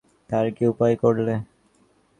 [0.29, 1.33] তার কী উপায় করলে?